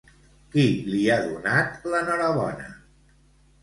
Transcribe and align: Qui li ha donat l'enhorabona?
Qui 0.55 0.63
li 0.93 1.03
ha 1.11 1.19
donat 1.27 1.87
l'enhorabona? 1.93 2.77